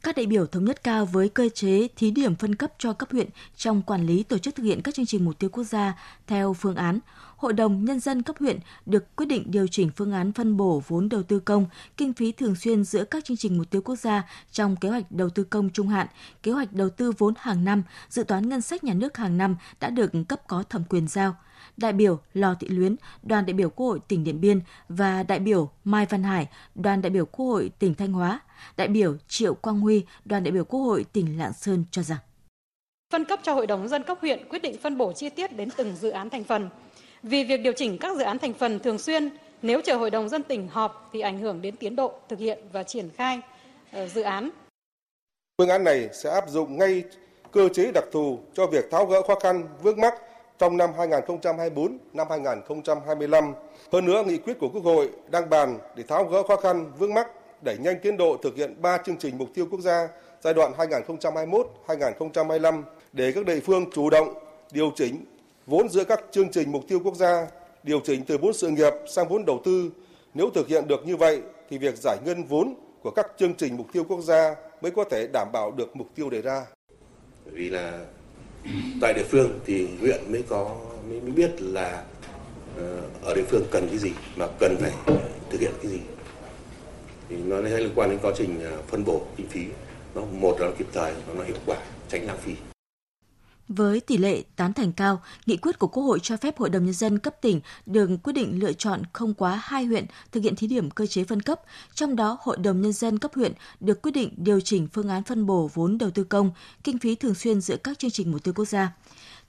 các 0.06 0.16
đại 0.16 0.26
biểu 0.26 0.46
thống 0.46 0.64
nhất 0.64 0.84
cao 0.84 1.06
với 1.06 1.28
cơ 1.28 1.48
chế 1.54 1.88
thí 1.96 2.10
điểm 2.10 2.36
phân 2.36 2.54
cấp 2.54 2.72
cho 2.78 2.92
cấp 2.92 3.08
huyện 3.12 3.28
trong 3.56 3.82
quản 3.82 4.06
lý 4.06 4.22
tổ 4.22 4.38
chức 4.38 4.54
thực 4.54 4.62
hiện 4.62 4.82
các 4.82 4.94
chương 4.94 5.06
trình 5.06 5.24
mục 5.24 5.38
tiêu 5.38 5.50
quốc 5.50 5.64
gia 5.64 5.98
theo 6.26 6.52
phương 6.52 6.76
án. 6.76 6.98
Hội 7.36 7.52
đồng 7.52 7.84
Nhân 7.84 8.00
dân 8.00 8.22
cấp 8.22 8.36
huyện 8.40 8.58
được 8.86 9.16
quyết 9.16 9.26
định 9.26 9.50
điều 9.50 9.66
chỉnh 9.66 9.90
phương 9.96 10.12
án 10.12 10.32
phân 10.32 10.56
bổ 10.56 10.82
vốn 10.88 11.08
đầu 11.08 11.22
tư 11.22 11.38
công, 11.38 11.66
kinh 11.96 12.12
phí 12.12 12.32
thường 12.32 12.56
xuyên 12.56 12.84
giữa 12.84 13.04
các 13.04 13.24
chương 13.24 13.36
trình 13.36 13.58
mục 13.58 13.70
tiêu 13.70 13.82
quốc 13.82 13.96
gia 13.96 14.22
trong 14.52 14.76
kế 14.76 14.88
hoạch 14.88 15.12
đầu 15.12 15.30
tư 15.30 15.44
công 15.44 15.70
trung 15.70 15.88
hạn, 15.88 16.06
kế 16.42 16.52
hoạch 16.52 16.72
đầu 16.72 16.90
tư 16.90 17.12
vốn 17.18 17.34
hàng 17.38 17.64
năm, 17.64 17.82
dự 18.08 18.24
toán 18.24 18.48
ngân 18.48 18.60
sách 18.60 18.84
nhà 18.84 18.94
nước 18.94 19.16
hàng 19.16 19.38
năm 19.38 19.56
đã 19.80 19.90
được 19.90 20.10
cấp 20.28 20.40
có 20.48 20.62
thẩm 20.62 20.84
quyền 20.88 21.08
giao 21.08 21.36
đại 21.76 21.92
biểu 21.92 22.18
Lò 22.34 22.54
Thị 22.60 22.68
Luyến, 22.68 22.96
đoàn 23.22 23.46
đại 23.46 23.54
biểu 23.54 23.70
Quốc 23.70 23.86
hội 23.86 24.00
tỉnh 24.08 24.24
Điện 24.24 24.40
Biên 24.40 24.60
và 24.88 25.22
đại 25.22 25.38
biểu 25.38 25.70
Mai 25.84 26.06
Văn 26.06 26.22
Hải, 26.22 26.48
đoàn 26.74 27.02
đại 27.02 27.10
biểu 27.10 27.26
Quốc 27.26 27.46
hội 27.46 27.70
tỉnh 27.78 27.94
Thanh 27.94 28.12
Hóa, 28.12 28.40
đại 28.76 28.88
biểu 28.88 29.16
Triệu 29.28 29.54
Quang 29.54 29.80
Huy, 29.80 30.04
đoàn 30.24 30.44
đại 30.44 30.52
biểu 30.52 30.64
Quốc 30.64 30.80
hội 30.80 31.06
tỉnh 31.12 31.38
Lạng 31.38 31.52
Sơn 31.52 31.84
cho 31.90 32.02
rằng 32.02 32.18
phân 33.12 33.24
cấp 33.24 33.40
cho 33.42 33.54
Hội 33.54 33.66
đồng 33.66 33.88
dân 33.88 34.02
cấp 34.02 34.18
huyện 34.20 34.48
quyết 34.48 34.62
định 34.62 34.76
phân 34.82 34.98
bổ 34.98 35.12
chi 35.12 35.28
tiết 35.28 35.56
đến 35.56 35.68
từng 35.76 35.96
dự 35.96 36.10
án 36.10 36.30
thành 36.30 36.44
phần. 36.44 36.68
Vì 37.22 37.44
việc 37.44 37.60
điều 37.60 37.72
chỉnh 37.72 37.98
các 37.98 38.16
dự 38.16 38.22
án 38.22 38.38
thành 38.38 38.54
phần 38.54 38.78
thường 38.78 38.98
xuyên, 38.98 39.30
nếu 39.62 39.80
chờ 39.84 39.96
Hội 39.96 40.10
đồng 40.10 40.28
dân 40.28 40.42
tỉnh 40.42 40.68
họp 40.68 41.10
thì 41.12 41.20
ảnh 41.20 41.38
hưởng 41.38 41.62
đến 41.62 41.76
tiến 41.76 41.96
độ 41.96 42.12
thực 42.28 42.38
hiện 42.38 42.58
và 42.72 42.82
triển 42.82 43.10
khai 43.10 43.40
uh, 44.04 44.10
dự 44.10 44.22
án. 44.22 44.50
Phương 45.58 45.68
án 45.68 45.84
này 45.84 46.08
sẽ 46.12 46.30
áp 46.30 46.44
dụng 46.48 46.78
ngay 46.78 47.04
cơ 47.52 47.68
chế 47.68 47.90
đặc 47.94 48.04
thù 48.12 48.38
cho 48.54 48.66
việc 48.66 48.90
tháo 48.90 49.06
gỡ 49.06 49.22
khó 49.22 49.34
khăn 49.40 49.68
vướng 49.82 50.00
mắc 50.00 50.14
trong 50.58 50.76
năm 50.76 50.90
2024, 50.98 51.98
năm 52.12 52.26
2025. 52.30 53.52
Hơn 53.92 54.04
nữa, 54.04 54.22
nghị 54.26 54.38
quyết 54.38 54.58
của 54.58 54.68
Quốc 54.68 54.84
hội 54.84 55.10
đang 55.30 55.50
bàn 55.50 55.78
để 55.96 56.02
tháo 56.08 56.24
gỡ 56.24 56.42
khó 56.42 56.56
khăn 56.56 56.92
vướng 56.98 57.14
mắc, 57.14 57.26
đẩy 57.62 57.76
nhanh 57.78 57.96
tiến 58.02 58.16
độ 58.16 58.36
thực 58.42 58.56
hiện 58.56 58.82
3 58.82 58.98
chương 58.98 59.16
trình 59.16 59.38
mục 59.38 59.48
tiêu 59.54 59.66
quốc 59.70 59.80
gia 59.80 60.08
giai 60.40 60.54
đoạn 60.54 60.72
2021-2025 61.86 62.82
để 63.12 63.32
các 63.32 63.46
địa 63.46 63.60
phương 63.60 63.90
chủ 63.92 64.10
động 64.10 64.34
điều 64.72 64.90
chỉnh 64.96 65.24
vốn 65.66 65.88
giữa 65.88 66.04
các 66.04 66.20
chương 66.30 66.50
trình 66.50 66.72
mục 66.72 66.82
tiêu 66.88 67.00
quốc 67.04 67.14
gia, 67.14 67.46
điều 67.82 68.00
chỉnh 68.00 68.24
từ 68.26 68.38
vốn 68.38 68.52
sự 68.52 68.68
nghiệp 68.68 68.92
sang 69.08 69.28
vốn 69.28 69.44
đầu 69.44 69.60
tư. 69.64 69.90
Nếu 70.34 70.50
thực 70.54 70.68
hiện 70.68 70.88
được 70.88 71.06
như 71.06 71.16
vậy 71.16 71.40
thì 71.70 71.78
việc 71.78 71.96
giải 71.96 72.18
ngân 72.24 72.44
vốn 72.44 72.74
của 73.02 73.10
các 73.10 73.26
chương 73.36 73.54
trình 73.54 73.76
mục 73.76 73.86
tiêu 73.92 74.04
quốc 74.08 74.20
gia 74.20 74.54
mới 74.80 74.92
có 74.92 75.04
thể 75.04 75.26
đảm 75.32 75.48
bảo 75.52 75.70
được 75.70 75.96
mục 75.96 76.06
tiêu 76.14 76.30
đề 76.30 76.42
ra. 76.42 76.66
Vì 77.44 77.68
là 77.68 78.04
tại 79.00 79.14
địa 79.14 79.24
phương 79.30 79.60
thì 79.66 79.88
huyện 80.00 80.32
mới 80.32 80.42
có 80.48 80.76
mới, 81.08 81.20
mới 81.20 81.30
biết 81.30 81.62
là 81.62 82.04
ờ, 82.76 83.00
ở 83.22 83.34
địa 83.34 83.44
phương 83.48 83.64
cần 83.70 83.88
cái 83.88 83.98
gì 83.98 84.10
mà 84.36 84.46
cần 84.60 84.76
phải 84.80 84.92
thực 85.50 85.60
hiện 85.60 85.72
cái 85.82 85.90
gì. 85.90 86.00
Thì 87.28 87.36
nó 87.36 87.60
liên 87.60 87.90
quan 87.94 88.10
đến 88.10 88.18
quá 88.22 88.32
trình 88.36 88.60
ờ, 88.64 88.82
phân 88.86 89.04
bổ 89.04 89.22
kinh 89.36 89.48
phí. 89.48 89.64
Nó 90.14 90.22
một 90.32 90.60
là 90.60 90.66
nó 90.66 90.72
kịp 90.78 90.86
thời 90.92 91.12
nó 91.36 91.44
hiệu 91.44 91.56
quả 91.66 91.76
tránh 92.08 92.26
lãng 92.26 92.38
phí 92.38 92.52
với 93.68 94.00
tỷ 94.00 94.16
lệ 94.16 94.42
tán 94.56 94.72
thành 94.72 94.92
cao, 94.92 95.22
nghị 95.46 95.56
quyết 95.56 95.78
của 95.78 95.86
Quốc 95.86 96.02
hội 96.02 96.18
cho 96.22 96.36
phép 96.36 96.58
Hội 96.58 96.70
đồng 96.70 96.84
Nhân 96.84 96.94
dân 96.94 97.18
cấp 97.18 97.34
tỉnh 97.40 97.60
được 97.86 98.10
quyết 98.22 98.32
định 98.32 98.60
lựa 98.60 98.72
chọn 98.72 99.02
không 99.12 99.34
quá 99.34 99.60
hai 99.64 99.84
huyện 99.84 100.06
thực 100.32 100.40
hiện 100.40 100.56
thí 100.56 100.66
điểm 100.66 100.90
cơ 100.90 101.06
chế 101.06 101.24
phân 101.24 101.42
cấp, 101.42 101.60
trong 101.94 102.16
đó 102.16 102.38
Hội 102.40 102.56
đồng 102.56 102.80
Nhân 102.80 102.92
dân 102.92 103.18
cấp 103.18 103.30
huyện 103.34 103.52
được 103.80 104.02
quyết 104.02 104.12
định 104.12 104.34
điều 104.36 104.60
chỉnh 104.60 104.88
phương 104.92 105.08
án 105.08 105.22
phân 105.22 105.46
bổ 105.46 105.70
vốn 105.74 105.98
đầu 105.98 106.10
tư 106.10 106.24
công, 106.24 106.50
kinh 106.84 106.98
phí 106.98 107.14
thường 107.14 107.34
xuyên 107.34 107.60
giữa 107.60 107.76
các 107.76 107.98
chương 107.98 108.10
trình 108.10 108.32
mục 108.32 108.44
tiêu 108.44 108.54
quốc 108.54 108.68
gia. 108.68 108.92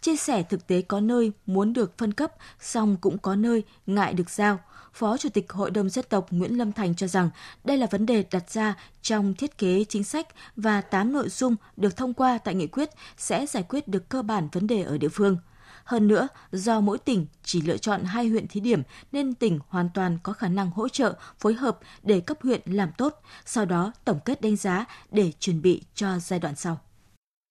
Chia 0.02 0.16
sẻ 0.16 0.44
thực 0.44 0.68
tế 0.68 0.82
có 0.82 1.00
nơi 1.00 1.32
muốn 1.46 1.74
được 1.74 1.98
phân 1.98 2.14
cấp, 2.14 2.32
song 2.62 2.98
cũng 3.02 3.18
có 3.18 3.36
nơi 3.36 3.64
ngại 3.86 4.14
được 4.14 4.30
giao– 4.30 4.60
Phó 4.98 5.18
Chủ 5.18 5.30
tịch 5.30 5.52
Hội 5.52 5.72
đồng 5.72 5.90
dân 5.90 6.06
tộc 6.10 6.28
Nguyễn 6.32 6.58
Lâm 6.58 6.72
Thành 6.72 6.96
cho 6.96 7.08
rằng 7.08 7.30
đây 7.64 7.78
là 7.78 7.88
vấn 7.92 8.06
đề 8.06 8.24
đặt 8.32 8.52
ra 8.52 8.76
trong 9.02 9.34
thiết 9.34 9.58
kế 9.58 9.86
chính 9.90 10.04
sách 10.04 10.28
và 10.56 10.82
8 10.82 11.14
nội 11.14 11.30
dung 11.30 11.56
được 11.78 11.98
thông 11.98 12.14
qua 12.14 12.38
tại 12.38 12.56
nghị 12.56 12.68
quyết 12.68 12.90
sẽ 13.18 13.46
giải 13.46 13.64
quyết 13.64 13.88
được 13.88 14.10
cơ 14.10 14.22
bản 14.22 14.48
vấn 14.52 14.68
đề 14.68 14.84
ở 14.84 14.98
địa 14.98 15.10
phương. 15.10 15.38
Hơn 15.84 16.08
nữa, 16.08 16.28
do 16.52 16.80
mỗi 16.80 16.98
tỉnh 16.98 17.28
chỉ 17.44 17.62
lựa 17.62 17.78
chọn 17.78 18.04
hai 18.04 18.28
huyện 18.28 18.48
thí 18.48 18.60
điểm 18.60 18.82
nên 19.12 19.34
tỉnh 19.34 19.60
hoàn 19.68 19.90
toàn 19.94 20.18
có 20.24 20.34
khả 20.34 20.48
năng 20.48 20.72
hỗ 20.72 20.90
trợ, 20.90 21.14
phối 21.40 21.54
hợp 21.54 21.80
để 22.04 22.20
cấp 22.20 22.38
huyện 22.44 22.62
làm 22.66 22.92
tốt, 22.98 23.22
sau 23.46 23.66
đó 23.66 23.92
tổng 24.06 24.20
kết 24.26 24.42
đánh 24.42 24.56
giá 24.56 24.86
để 25.12 25.32
chuẩn 25.40 25.62
bị 25.62 25.82
cho 25.96 26.20
giai 26.20 26.40
đoạn 26.40 26.56
sau. 26.56 26.80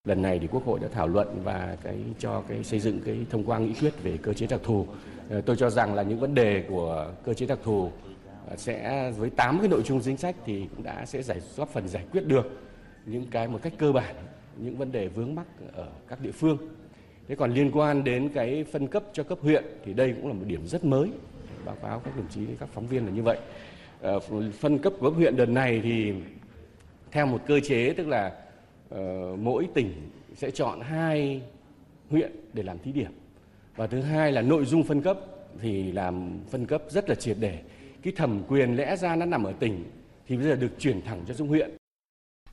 Lần 0.06 0.22
này 0.22 0.38
thì 0.38 0.46
Quốc 0.46 0.64
hội 0.64 0.80
đã 0.80 0.88
thảo 0.92 1.08
luận 1.08 1.40
và 1.44 1.76
cái 1.82 1.96
cho 2.18 2.42
cái 2.48 2.64
xây 2.64 2.80
dựng 2.80 3.00
cái 3.04 3.18
thông 3.30 3.44
qua 3.44 3.58
nghị 3.58 3.72
quyết 3.80 4.02
về 4.02 4.18
cơ 4.22 4.32
chế 4.32 4.46
đặc 4.46 4.60
thù 4.62 4.86
ờ, 5.30 5.40
tôi 5.40 5.56
cho 5.56 5.70
rằng 5.70 5.94
là 5.94 6.02
những 6.02 6.20
vấn 6.20 6.34
đề 6.34 6.64
của 6.68 7.12
cơ 7.24 7.34
chế 7.34 7.46
đặc 7.46 7.58
thù 7.64 7.90
ờ, 8.48 8.56
sẽ 8.56 9.10
với 9.18 9.30
8 9.30 9.58
cái 9.58 9.68
nội 9.68 9.82
dung 9.82 10.00
chính 10.00 10.16
sách 10.16 10.36
thì 10.46 10.66
cũng 10.76 10.84
đã 10.84 11.06
sẽ 11.06 11.22
giải, 11.22 11.40
góp 11.56 11.68
phần 11.68 11.88
giải 11.88 12.04
quyết 12.12 12.26
được 12.26 12.60
những 13.06 13.26
cái 13.30 13.48
một 13.48 13.58
cách 13.62 13.72
cơ 13.78 13.92
bản, 13.92 14.14
những 14.56 14.76
vấn 14.76 14.92
đề 14.92 15.08
vướng 15.08 15.34
mắc 15.34 15.46
ở 15.72 15.88
các 16.08 16.20
địa 16.20 16.32
phương. 16.32 16.58
Thế 17.28 17.34
còn 17.34 17.54
liên 17.54 17.70
quan 17.70 18.04
đến 18.04 18.28
cái 18.28 18.64
phân 18.72 18.86
cấp 18.86 19.02
cho 19.12 19.22
cấp 19.22 19.38
huyện 19.42 19.64
thì 19.84 19.92
đây 19.92 20.12
cũng 20.12 20.28
là 20.28 20.34
một 20.34 20.44
điểm 20.46 20.66
rất 20.66 20.84
mới, 20.84 21.10
báo 21.64 21.76
cáo 21.82 22.00
các 22.04 22.16
đồng 22.16 22.28
chí, 22.30 22.40
các 22.60 22.68
phóng 22.72 22.86
viên 22.86 23.06
là 23.06 23.12
như 23.12 23.22
vậy. 23.22 23.38
Ờ, 24.00 24.20
phân 24.60 24.78
cấp 24.78 24.92
cấp 25.02 25.12
huyện 25.16 25.36
đợt 25.36 25.48
này 25.48 25.80
thì 25.84 26.12
theo 27.10 27.26
một 27.26 27.40
cơ 27.46 27.60
chế 27.60 27.94
tức 27.96 28.08
là 28.08 28.32
uh, 28.94 29.38
mỗi 29.38 29.68
tỉnh 29.74 30.10
sẽ 30.36 30.50
chọn 30.50 30.80
hai 30.80 31.42
huyện 32.10 32.32
để 32.52 32.62
làm 32.62 32.78
thí 32.78 32.92
điểm 32.92 33.12
và 33.76 33.86
thứ 33.86 34.00
hai 34.00 34.32
là 34.32 34.42
nội 34.42 34.64
dung 34.64 34.84
phân 34.84 35.02
cấp 35.02 35.18
thì 35.60 35.92
làm 35.92 36.40
phân 36.50 36.66
cấp 36.66 36.82
rất 36.88 37.08
là 37.08 37.14
triệt 37.14 37.36
để 37.40 37.62
cái 38.02 38.12
thẩm 38.16 38.42
quyền 38.48 38.76
lẽ 38.76 38.96
ra 38.96 39.16
nó 39.16 39.26
nằm 39.26 39.44
ở 39.44 39.52
tỉnh 39.52 39.84
thì 40.26 40.36
bây 40.36 40.44
giờ 40.44 40.56
được 40.56 40.70
chuyển 40.78 41.02
thẳng 41.02 41.24
cho 41.28 41.34
xuống 41.34 41.48
huyện 41.48 41.76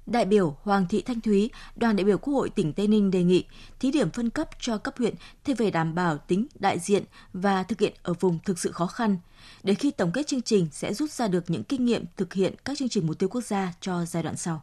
Đại 0.05 0.25
biểu 0.25 0.55
Hoàng 0.61 0.85
Thị 0.89 1.01
Thanh 1.01 1.21
Thúy, 1.21 1.49
đoàn 1.75 1.95
đại 1.95 2.03
biểu 2.03 2.17
Quốc 2.17 2.33
hội 2.33 2.49
tỉnh 2.49 2.73
Tây 2.73 2.87
Ninh 2.87 3.11
đề 3.11 3.23
nghị 3.23 3.45
thí 3.79 3.91
điểm 3.91 4.11
phân 4.11 4.29
cấp 4.29 4.49
cho 4.59 4.77
cấp 4.77 4.93
huyện 4.97 5.15
thì 5.43 5.53
về 5.53 5.71
đảm 5.71 5.95
bảo 5.95 6.17
tính 6.17 6.47
đại 6.59 6.79
diện 6.79 7.03
và 7.33 7.63
thực 7.63 7.79
hiện 7.79 7.93
ở 8.03 8.13
vùng 8.19 8.39
thực 8.45 8.59
sự 8.59 8.71
khó 8.71 8.87
khăn. 8.87 9.17
Để 9.63 9.73
khi 9.73 9.91
tổng 9.91 10.11
kết 10.13 10.27
chương 10.27 10.41
trình 10.41 10.67
sẽ 10.71 10.93
rút 10.93 11.11
ra 11.11 11.27
được 11.27 11.43
những 11.47 11.63
kinh 11.63 11.85
nghiệm 11.85 12.05
thực 12.17 12.33
hiện 12.33 12.53
các 12.65 12.77
chương 12.77 12.89
trình 12.89 13.07
mục 13.07 13.19
tiêu 13.19 13.29
quốc 13.29 13.43
gia 13.43 13.73
cho 13.81 14.05
giai 14.05 14.23
đoạn 14.23 14.37
sau. 14.37 14.61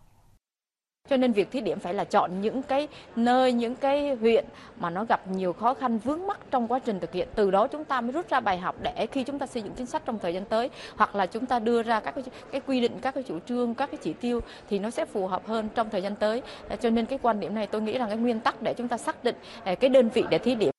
Cho 1.11 1.17
nên 1.17 1.33
việc 1.33 1.51
thí 1.51 1.61
điểm 1.61 1.79
phải 1.79 1.95
là 1.95 2.05
chọn 2.05 2.41
những 2.41 2.63
cái 2.63 2.89
nơi, 3.17 3.53
những 3.53 3.75
cái 3.75 4.15
huyện 4.15 4.45
mà 4.81 4.91
nó 4.91 5.05
gặp 5.05 5.29
nhiều 5.29 5.53
khó 5.53 5.75
khăn 5.75 5.99
vướng 5.99 6.27
mắc 6.27 6.39
trong 6.51 6.69
quá 6.69 6.79
trình 6.79 7.01
thực 7.01 7.13
hiện. 7.13 7.29
Từ 7.35 7.51
đó 7.51 7.67
chúng 7.67 7.85
ta 7.85 8.01
mới 8.01 8.13
rút 8.13 8.29
ra 8.29 8.41
bài 8.41 8.59
học 8.59 8.77
để 8.83 9.07
khi 9.13 9.25
chúng 9.25 9.39
ta 9.39 9.47
xây 9.47 9.63
dựng 9.63 9.73
chính 9.77 9.87
sách 9.87 10.03
trong 10.05 10.19
thời 10.19 10.35
gian 10.35 10.45
tới 10.45 10.71
hoặc 10.97 11.17
là 11.17 11.27
chúng 11.27 11.47
ta 11.47 11.59
đưa 11.59 11.83
ra 11.83 12.01
các 12.01 12.15
cái, 12.15 12.25
cái 12.53 12.61
quy 12.67 12.81
định, 12.81 12.93
các 13.03 13.15
cái 13.15 13.23
chủ 13.23 13.39
trương, 13.49 13.75
các 13.75 13.91
cái 13.91 13.99
chỉ 14.03 14.13
tiêu 14.13 14.41
thì 14.69 14.79
nó 14.79 14.91
sẽ 14.91 15.05
phù 15.05 15.27
hợp 15.27 15.47
hơn 15.47 15.69
trong 15.75 15.91
thời 15.91 16.03
gian 16.03 16.17
tới. 16.17 16.43
Cho 16.81 16.91
nên 16.91 17.07
cái 17.07 17.19
quan 17.23 17.41
điểm 17.41 17.55
này 17.55 17.67
tôi 17.67 17.81
nghĩ 17.81 17.93
là 17.93 18.07
cái 18.07 18.17
nguyên 18.17 18.41
tắc 18.41 18.63
để 18.63 18.75
chúng 18.75 18.89
ta 18.89 18.97
xác 18.97 19.25
định 19.25 19.37
à, 19.65 19.75
cái 19.75 19.91
đơn 19.91 20.09
vị 20.09 20.25
để 20.31 20.39
thí 20.39 20.55
điểm 20.55 20.71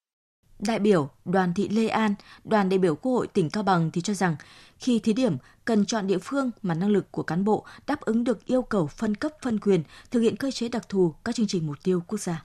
Đại 0.68 0.80
biểu 0.80 1.10
Đoàn 1.26 1.54
Thị 1.54 1.70
Lê 1.70 1.88
An, 1.88 2.14
đoàn 2.44 2.70
đại 2.70 2.80
biểu 2.80 2.96
Quốc 2.96 3.12
hội 3.12 3.28
tỉnh 3.28 3.50
Cao 3.50 3.64
Bằng 3.64 3.92
thì 3.92 4.02
cho 4.02 4.14
rằng 4.14 4.36
khi 4.78 5.00
thí 5.00 5.14
điểm 5.14 5.38
cần 5.66 5.86
chọn 5.86 6.08
địa 6.08 6.18
phương 6.18 6.52
mà 6.62 6.74
năng 6.74 6.90
lực 6.90 7.12
của 7.12 7.24
cán 7.24 7.44
bộ 7.44 7.66
đáp 7.88 8.02
ứng 8.02 8.24
được 8.24 8.46
yêu 8.46 8.62
cầu 8.62 8.88
phân 8.88 9.16
cấp 9.16 9.32
phân 9.42 9.60
quyền, 9.60 9.84
thực 10.12 10.20
hiện 10.20 10.36
cơ 10.36 10.52
chế 10.52 10.70
đặc 10.70 10.90
thù 10.90 11.14
các 11.26 11.36
chương 11.36 11.48
trình 11.48 11.68
mục 11.68 11.76
tiêu 11.84 12.02
quốc 12.08 12.20
gia. 12.20 12.44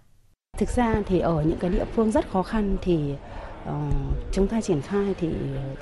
Thực 0.59 0.69
ra 0.69 1.03
thì 1.07 1.19
ở 1.19 1.45
những 1.47 1.59
cái 1.59 1.71
địa 1.71 1.85
phương 1.95 2.11
rất 2.11 2.31
khó 2.31 2.43
khăn 2.43 2.77
thì 2.83 3.15
uh, 3.69 3.73
chúng 4.33 4.49
ta 4.49 4.61
triển 4.61 4.83
khai 4.83 5.15
thì 5.21 5.29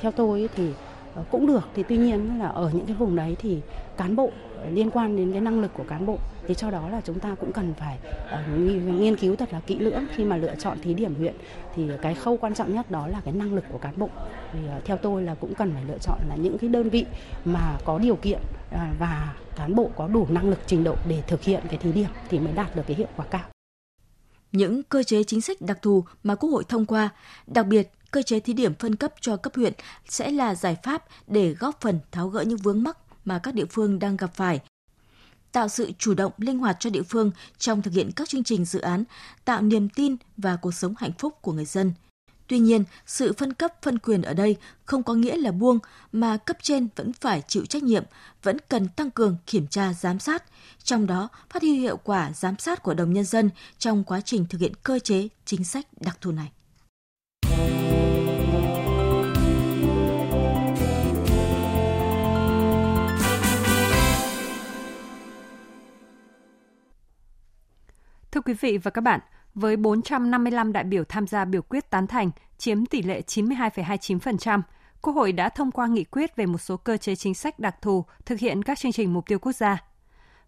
theo 0.01 0.13
tôi 0.13 0.49
thì 0.57 0.71
ờ, 1.15 1.25
cũng 1.31 1.47
được 1.47 1.69
thì 1.75 1.83
tuy 1.89 1.97
nhiên 1.97 2.39
là 2.39 2.49
ở 2.49 2.71
những 2.75 2.87
cái 2.87 2.97
vùng 2.97 3.17
đấy 3.17 3.37
thì 3.39 3.61
cán 3.97 4.17
bộ 4.17 4.31
liên 4.73 4.91
quan 4.91 5.17
đến 5.17 5.33
cái 5.33 5.41
năng 5.41 5.61
lực 5.61 5.71
của 5.75 5.85
cán 5.89 6.07
bộ. 6.07 6.19
Thì 6.47 6.55
cho 6.55 6.71
đó 6.71 6.89
là 6.89 7.01
chúng 7.05 7.21
ta 7.21 7.35
cũng 7.41 7.53
cần 7.53 7.75
phải 7.75 7.99
uh, 8.25 8.59
nghiên 9.01 9.17
cứu 9.17 9.37
thật 9.37 9.53
là 9.53 9.61
kỹ 9.61 9.79
lưỡng. 9.79 10.05
Khi 10.15 10.25
mà 10.25 10.37
lựa 10.37 10.55
chọn 10.55 10.79
thí 10.83 10.95
điểm 10.95 11.15
huyện 11.15 11.35
thì 11.75 11.89
cái 12.03 12.15
khâu 12.15 12.37
quan 12.37 12.55
trọng 12.55 12.75
nhất 12.75 12.91
đó 12.91 13.09
là 13.09 13.21
cái 13.25 13.35
năng 13.35 13.55
lực 13.55 13.65
của 13.73 13.79
cán 13.79 13.95
bộ. 13.97 14.09
Thì 14.53 14.59
uh, 14.79 14.85
theo 14.85 14.97
tôi 14.97 15.23
là 15.23 15.35
cũng 15.35 15.55
cần 15.55 15.73
phải 15.75 15.85
lựa 15.85 15.99
chọn 15.99 16.19
là 16.29 16.37
những 16.37 16.59
cái 16.59 16.71
đơn 16.71 16.91
vị 16.91 17.07
mà 17.45 17.79
có 17.85 17.99
điều 17.99 18.17
kiện 18.17 18.39
uh, 18.75 18.81
và 18.99 19.35
cán 19.57 19.75
bộ 19.75 19.91
có 19.97 20.09
đủ 20.09 20.27
năng 20.31 20.51
lực 20.51 20.59
trình 20.67 20.85
độ 20.85 20.97
để 21.09 21.23
thực 21.27 21.43
hiện 21.43 21.63
cái 21.69 21.79
thí 21.79 21.93
điểm 21.93 22.11
thì 22.29 22.39
mới 22.39 22.53
đạt 22.53 22.77
được 22.77 22.83
cái 22.87 22.97
hiệu 22.97 23.09
quả 23.17 23.27
cao. 23.27 23.43
Những 24.53 24.83
cơ 24.83 25.03
chế 25.03 25.25
chính 25.25 25.41
sách 25.41 25.57
đặc 25.61 25.79
thù 25.83 26.05
mà 26.23 26.35
Quốc 26.35 26.51
hội 26.51 26.65
thông 26.69 26.87
qua, 26.87 27.09
đặc 27.47 27.67
biệt 27.67 27.91
cơ 28.11 28.23
chế 28.23 28.41
thí 28.41 28.53
điểm 28.53 28.75
phân 28.75 28.97
cấp 28.97 29.13
cho 29.21 29.37
cấp 29.37 29.53
huyện 29.57 29.73
sẽ 30.09 30.31
là 30.31 30.55
giải 30.55 30.77
pháp 30.83 31.05
để 31.27 31.55
góp 31.59 31.81
phần 31.81 31.99
tháo 32.13 32.29
gỡ 32.29 32.43
những 32.43 32.59
vướng 32.59 32.83
mắc 32.83 32.99
mà 33.25 33.39
các 33.39 33.55
địa 33.55 33.67
phương 33.71 33.99
đang 33.99 34.17
gặp 34.17 34.35
phải 34.35 34.61
tạo 35.55 35.69
sự 35.69 35.93
chủ 35.99 36.15
động 36.15 36.33
linh 36.37 36.59
hoạt 36.59 36.77
cho 36.81 36.91
địa 36.91 37.03
phương 37.03 37.31
trong 37.59 37.83
thực 37.83 37.95
hiện 37.95 38.11
các 38.17 38.29
chương 38.29 38.45
trình 38.45 38.65
dự 38.65 38.81
án, 38.81 39.05
tạo 39.45 39.63
niềm 39.63 39.89
tin 39.89 40.17
và 40.37 40.57
cuộc 40.57 40.75
sống 40.75 40.95
hạnh 40.99 41.13
phúc 41.19 41.35
của 41.43 41.53
người 41.53 41.65
dân. 41.65 41.93
Tuy 42.47 42.59
nhiên, 42.59 42.85
sự 43.07 43.33
phân 43.33 43.53
cấp 43.53 43.73
phân 43.83 43.99
quyền 43.99 44.23
ở 44.23 44.35
đây 44.35 44.57
không 44.85 45.03
có 45.03 45.15
nghĩa 45.15 45.37
là 45.37 45.53
buông 45.53 45.79
mà 46.13 46.37
cấp 46.37 46.57
trên 46.63 46.89
vẫn 46.97 47.13
phải 47.13 47.43
chịu 47.49 47.67
trách 47.67 47.83
nhiệm, 47.83 48.05
vẫn 48.43 48.57
cần 48.69 48.89
tăng 48.89 49.11
cường 49.11 49.37
kiểm 49.47 49.67
tra 49.67 49.93
giám 49.93 50.19
sát, 50.19 50.45
trong 50.83 51.07
đó 51.07 51.29
phát 51.51 51.63
huy 51.63 51.79
hiệu 51.79 51.97
quả 51.97 52.33
giám 52.33 52.59
sát 52.59 52.83
của 52.83 52.95
đồng 52.95 53.13
nhân 53.13 53.25
dân 53.25 53.51
trong 53.79 54.05
quá 54.05 54.21
trình 54.21 54.47
thực 54.47 54.61
hiện 54.61 54.73
cơ 54.83 54.99
chế 54.99 55.29
chính 55.45 55.65
sách 55.65 55.87
đặc 56.01 56.19
thù 56.21 56.31
này. 56.33 56.51
Thưa 68.35 68.41
quý 68.41 68.55
vị 68.55 68.79
và 68.79 68.91
các 68.91 69.01
bạn, 69.01 69.21
với 69.55 69.77
455 69.77 70.73
đại 70.73 70.85
biểu 70.85 71.05
tham 71.05 71.27
gia 71.27 71.45
biểu 71.45 71.63
quyết 71.63 71.91
tán 71.91 72.07
thành, 72.07 72.31
chiếm 72.59 72.87
tỷ 72.87 73.03
lệ 73.03 73.23
92,29%, 73.27 74.63
Quốc 75.03 75.13
hội 75.13 75.33
đã 75.33 75.49
thông 75.49 75.71
qua 75.71 75.87
nghị 75.87 76.05
quyết 76.05 76.37
về 76.37 76.47
một 76.47 76.59
số 76.59 76.77
cơ 76.77 76.97
chế 76.97 77.17
chính 77.17 77.35
sách 77.35 77.59
đặc 77.59 77.83
thù 77.83 78.05
thực 78.27 78.39
hiện 78.39 78.63
các 78.63 78.79
chương 78.79 78.93
trình 78.93 79.13
mục 79.15 79.27
tiêu 79.27 79.39
quốc 79.39 79.53
gia. 79.53 79.83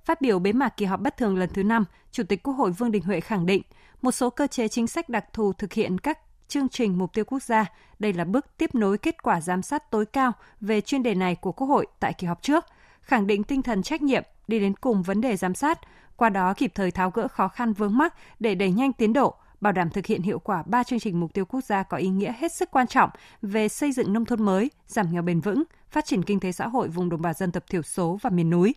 Phát 0.05 0.21
biểu 0.21 0.39
bế 0.39 0.53
mạc 0.53 0.69
kỳ 0.77 0.87
họp 0.87 1.01
bất 1.01 1.17
thường 1.17 1.37
lần 1.37 1.49
thứ 1.55 1.63
5, 1.63 1.85
Chủ 2.13 2.23
tịch 2.23 2.43
Quốc 2.43 2.55
hội 2.55 2.71
Vương 2.71 2.91
Đình 2.91 3.03
Huệ 3.03 3.21
khẳng 3.21 3.47
định 3.47 3.63
một 4.03 4.13
số 4.13 4.31
cơ 4.31 4.47
chế 4.47 4.69
chính 4.69 4.87
sách 4.87 5.09
đặc 5.09 5.25
thù 5.33 5.53
thực 5.53 5.73
hiện 5.73 5.99
các 5.99 6.19
chương 6.49 6.69
trình 6.69 6.99
mục 6.99 7.13
tiêu 7.13 7.25
quốc 7.25 7.43
gia. 7.43 7.67
Đây 7.99 8.13
là 8.13 8.25
bước 8.25 8.47
tiếp 8.57 8.75
nối 8.75 8.99
kết 8.99 9.23
quả 9.23 9.41
giám 9.41 9.63
sát 9.63 9.91
tối 9.91 10.07
cao 10.07 10.33
về 10.61 10.81
chuyên 10.81 11.03
đề 11.03 11.15
này 11.15 11.35
của 11.35 11.53
Quốc 11.53 11.67
hội 11.67 11.87
tại 12.01 12.13
kỳ 12.13 12.27
họp 12.27 12.43
trước, 12.43 12.65
khẳng 13.07 13.27
định 13.27 13.45
tinh 13.45 13.63
thần 13.63 13.83
trách 13.83 14.03
nhiệm 14.03 14.23
đi 14.49 14.61
đến 14.61 14.75
cùng 14.81 15.03
vấn 15.03 15.21
đề 15.21 15.37
giám 15.37 15.55
sát, 15.55 15.81
qua 16.17 16.29
đó 16.29 16.55
kịp 16.57 16.73
thời 16.75 16.91
tháo 16.91 17.11
gỡ 17.11 17.29
khó 17.29 17.49
khăn 17.49 17.73
vướng 17.73 17.99
mắc 17.99 18.15
để 18.41 18.55
đẩy 18.55 18.71
nhanh 18.71 18.93
tiến 18.93 19.13
độ, 19.13 19.35
bảo 19.61 19.73
đảm 19.73 19.91
thực 19.91 20.07
hiện 20.07 20.23
hiệu 20.23 20.39
quả 20.39 20.63
ba 20.67 20.83
chương 20.83 20.99
trình 20.99 21.21
mục 21.21 21.33
tiêu 21.33 21.45
quốc 21.45 21.65
gia 21.65 21.83
có 21.83 21.97
ý 21.97 22.09
nghĩa 22.09 22.33
hết 22.39 22.53
sức 22.53 22.71
quan 22.71 22.87
trọng 22.87 23.11
về 23.43 23.69
xây 23.69 23.93
dựng 23.93 24.13
nông 24.13 24.25
thôn 24.25 24.43
mới, 24.43 24.71
giảm 24.87 25.13
nghèo 25.13 25.23
bền 25.23 25.41
vững, 25.41 25.63
phát 25.91 26.05
triển 26.05 26.23
kinh 26.23 26.41
tế 26.41 26.53
xã 26.53 26.67
hội 26.67 26.89
vùng 26.89 27.09
đồng 27.09 27.23
bào 27.23 27.33
dân 27.33 27.53
tộc 27.53 27.65
thiểu 27.71 27.83
số 27.83 28.19
và 28.23 28.31
miền 28.31 28.51
núi. 28.51 28.75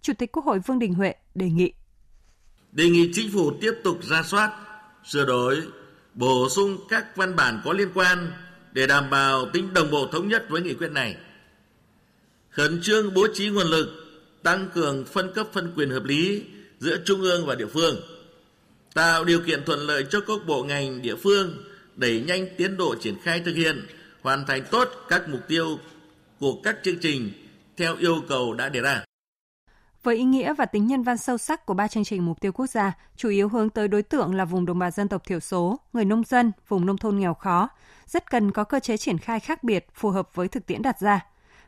Chủ 0.00 0.12
tịch 0.18 0.32
Quốc 0.32 0.44
hội 0.44 0.58
Vương 0.58 0.78
Đình 0.78 0.94
Huệ 0.94 1.14
đề 1.34 1.50
nghị 1.50 1.72
Đề 2.72 2.88
nghị 2.88 3.10
chính 3.12 3.30
phủ 3.32 3.50
tiếp 3.60 3.72
tục 3.84 3.96
ra 4.02 4.22
soát, 4.22 4.52
sửa 5.04 5.24
đổi, 5.24 5.62
bổ 6.14 6.48
sung 6.48 6.78
các 6.88 7.16
văn 7.16 7.36
bản 7.36 7.60
có 7.64 7.72
liên 7.72 7.88
quan 7.94 8.32
để 8.72 8.86
đảm 8.86 9.10
bảo 9.10 9.46
tính 9.52 9.74
đồng 9.74 9.90
bộ 9.90 10.06
thống 10.12 10.28
nhất 10.28 10.46
với 10.48 10.62
nghị 10.62 10.74
quyết 10.74 10.92
này. 10.92 11.16
Khẩn 12.52 12.80
trương 12.82 13.14
bố 13.14 13.26
trí 13.34 13.48
nguồn 13.48 13.66
lực, 13.66 13.88
tăng 14.42 14.68
cường 14.74 15.04
phân 15.04 15.32
cấp 15.34 15.46
phân 15.52 15.72
quyền 15.76 15.90
hợp 15.90 16.04
lý 16.04 16.44
giữa 16.78 16.96
trung 17.04 17.20
ương 17.20 17.46
và 17.46 17.54
địa 17.54 17.66
phương, 17.66 17.96
tạo 18.94 19.24
điều 19.24 19.40
kiện 19.40 19.64
thuận 19.64 19.80
lợi 19.80 20.06
cho 20.10 20.20
các 20.20 20.38
bộ 20.46 20.64
ngành 20.64 21.02
địa 21.02 21.16
phương 21.16 21.64
đẩy 21.96 22.20
nhanh 22.20 22.46
tiến 22.56 22.76
độ 22.76 22.94
triển 23.00 23.14
khai 23.22 23.40
thực 23.44 23.54
hiện, 23.54 23.86
hoàn 24.22 24.46
thành 24.46 24.62
tốt 24.70 24.88
các 25.08 25.28
mục 25.28 25.40
tiêu 25.48 25.78
của 26.40 26.60
các 26.62 26.76
chương 26.82 26.98
trình 27.00 27.30
theo 27.76 27.96
yêu 27.96 28.22
cầu 28.28 28.54
đã 28.54 28.68
đề 28.68 28.80
ra. 28.80 29.04
Với 30.02 30.16
ý 30.16 30.24
nghĩa 30.24 30.54
và 30.54 30.66
tính 30.66 30.86
nhân 30.86 31.02
văn 31.02 31.18
sâu 31.18 31.38
sắc 31.38 31.66
của 31.66 31.74
ba 31.74 31.88
chương 31.88 32.04
trình 32.04 32.26
mục 32.26 32.40
tiêu 32.40 32.52
quốc 32.52 32.66
gia, 32.66 32.92
chủ 33.16 33.28
yếu 33.28 33.48
hướng 33.48 33.70
tới 33.70 33.88
đối 33.88 34.02
tượng 34.02 34.34
là 34.34 34.44
vùng 34.44 34.66
đồng 34.66 34.78
bào 34.78 34.90
dân 34.90 35.08
tộc 35.08 35.22
thiểu 35.26 35.40
số, 35.40 35.80
người 35.92 36.04
nông 36.04 36.24
dân, 36.24 36.52
vùng 36.68 36.86
nông 36.86 36.98
thôn 36.98 37.18
nghèo 37.18 37.34
khó, 37.34 37.68
rất 38.06 38.30
cần 38.30 38.50
có 38.50 38.64
cơ 38.64 38.80
chế 38.80 38.96
triển 38.96 39.18
khai 39.18 39.40
khác 39.40 39.64
biệt 39.64 39.86
phù 39.94 40.10
hợp 40.10 40.34
với 40.34 40.48
thực 40.48 40.66
tiễn 40.66 40.82
đặt 40.82 41.00
ra 41.00 41.20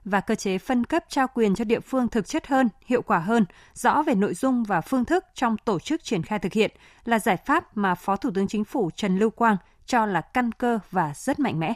và 0.04 0.20
cơ 0.20 0.34
chế 0.34 0.58
phân 0.58 0.84
cấp 0.84 1.04
trao 1.08 1.26
quyền 1.34 1.54
cho 1.54 1.64
địa 1.64 1.80
phương 1.80 2.08
thực 2.08 2.28
chất 2.28 2.46
hơn, 2.46 2.68
hiệu 2.86 3.02
quả 3.02 3.18
hơn, 3.18 3.44
rõ 3.74 4.02
về 4.02 4.14
nội 4.14 4.34
dung 4.34 4.64
và 4.64 4.80
phương 4.80 5.04
thức 5.04 5.24
trong 5.34 5.56
tổ 5.64 5.78
chức 5.78 6.04
triển 6.04 6.22
khai 6.22 6.38
thực 6.38 6.52
hiện 6.52 6.70
là 7.04 7.18
giải 7.18 7.36
pháp 7.36 7.76
mà 7.76 7.94
Phó 7.94 8.16
Thủ 8.16 8.30
tướng 8.34 8.48
Chính 8.48 8.64
phủ 8.64 8.90
Trần 8.96 9.18
Lưu 9.18 9.30
Quang 9.30 9.56
cho 9.86 10.06
là 10.06 10.20
căn 10.20 10.52
cơ 10.52 10.78
và 10.90 11.12
rất 11.16 11.40
mạnh 11.40 11.60
mẽ. 11.60 11.74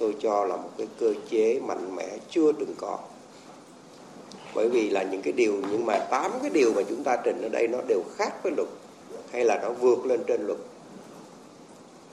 Tôi 0.00 0.16
cho 0.22 0.44
là 0.44 0.56
một 0.56 0.70
cái 0.78 0.86
cơ 1.00 1.14
chế 1.30 1.60
mạnh 1.60 1.96
mẽ 1.96 2.18
chưa 2.30 2.52
từng 2.52 2.74
có. 2.78 2.98
Bởi 4.54 4.68
vì 4.68 4.90
là 4.90 5.02
những 5.02 5.22
cái 5.22 5.32
điều 5.32 5.62
nhưng 5.70 5.86
mà 5.86 5.98
tám 6.10 6.30
cái 6.42 6.50
điều 6.50 6.74
mà 6.74 6.82
chúng 6.88 7.04
ta 7.04 7.16
trình 7.24 7.42
ở 7.42 7.48
đây 7.48 7.68
nó 7.68 7.78
đều 7.88 8.02
khác 8.16 8.32
với 8.42 8.52
luật 8.56 8.68
hay 9.32 9.44
là 9.44 9.58
nó 9.62 9.72
vượt 9.72 10.06
lên 10.06 10.20
trên 10.26 10.46
luật 10.46 10.58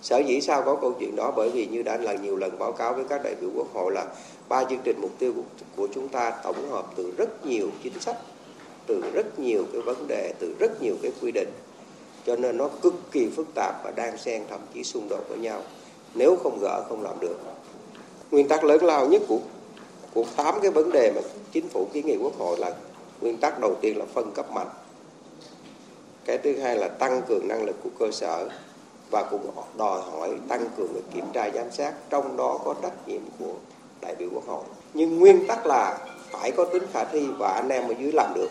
sở 0.08 0.18
dĩ 0.18 0.42
sao 0.42 0.62
có 0.62 0.76
câu 0.76 0.94
chuyện 1.00 1.16
đó? 1.16 1.34
Bởi 1.36 1.50
vì 1.50 1.66
như 1.66 1.82
đã 1.82 1.98
là 1.98 2.14
nhiều 2.14 2.36
lần 2.36 2.60
báo 2.60 2.72
cáo 2.72 2.94
với 2.94 3.04
các 3.10 3.24
đại 3.24 3.36
biểu 3.42 3.50
quốc 3.56 3.68
hội 3.74 3.92
là 3.94 4.06
ba 4.50 4.64
chương 4.64 4.80
trình 4.84 5.02
mục 5.02 5.12
tiêu 5.20 5.34
của, 5.36 5.42
của 5.76 5.88
chúng 5.94 6.08
ta 6.08 6.32
tổng 6.44 6.70
hợp 6.70 6.86
từ 6.96 7.14
rất 7.18 7.46
nhiều 7.46 7.70
chính 7.84 8.00
sách 8.00 8.18
từ 8.88 9.04
rất 9.14 9.40
nhiều 9.40 9.64
cái 9.74 9.82
vấn 9.82 10.08
đề 10.08 10.34
từ 10.40 10.56
rất 10.60 10.82
nhiều 10.82 10.96
cái 11.02 11.12
quy 11.22 11.32
định. 11.32 11.50
Cho 12.26 12.36
nên 12.36 12.58
nó 12.58 12.70
cực 12.82 12.94
kỳ 13.12 13.30
phức 13.36 13.48
tạp 13.56 13.84
và 13.84 13.92
đang 13.96 14.18
xen 14.18 14.44
thậm 14.50 14.60
chí 14.74 14.84
xung 14.84 15.10
đột 15.10 15.30
với 15.30 15.38
nhau. 15.38 15.62
Nếu 16.16 16.36
không 16.44 16.60
gỡ 16.62 16.84
không 16.90 17.04
làm 17.04 17.20
được. 17.20 17.40
Nguyên 18.32 18.48
tắc 18.48 18.64
lớn 18.64 18.84
lao 18.84 19.08
nhất 19.08 19.22
của 19.28 19.40
của 20.14 20.26
tám 20.36 20.56
cái 20.62 20.72
vấn 20.72 20.92
đề 20.92 21.12
mà 21.16 21.22
chính 21.52 21.70
phủ 21.70 21.88
kiến 21.94 22.06
nghị 22.06 22.18
quốc 22.18 22.38
hội 22.40 22.58
là 22.60 22.74
nguyên 23.22 23.38
tắc 23.38 23.60
đầu 23.60 23.76
tiên 23.82 23.98
là 23.98 24.06
phân 24.14 24.32
cấp 24.32 24.52
mạnh. 24.52 24.70
Cái 26.26 26.38
thứ 26.38 26.60
hai 26.60 26.76
là 26.76 26.88
tăng 26.88 27.22
cường 27.28 27.48
năng 27.48 27.64
lực 27.64 27.76
của 27.84 27.90
cơ 28.00 28.12
sở 28.12 28.50
và 29.12 29.24
cũng 29.32 29.52
đòi 29.78 30.02
hỏi 30.02 30.30
tăng 30.50 30.66
cường 30.78 30.94
việc 30.94 31.04
kiểm 31.14 31.26
tra 31.34 31.50
giám 31.50 31.72
sát 31.72 31.94
trong 32.10 32.38
đó 32.38 32.60
có 32.66 32.76
trách 32.82 33.08
nhiệm 33.08 33.22
của 33.40 33.54
đại 34.02 34.16
biểu 34.16 34.30
quốc 34.34 34.48
hội. 34.48 34.64
Nhưng 34.94 35.20
nguyên 35.20 35.48
tắc 35.48 35.66
là 35.66 35.98
phải 36.32 36.52
có 36.52 36.66
tính 36.74 36.84
khả 36.94 37.04
thi 37.04 37.28
và 37.40 37.54
anh 37.54 37.70
em 37.70 37.88
ở 37.88 37.94
dưới 38.00 38.12
làm 38.12 38.34
được. 38.36 38.50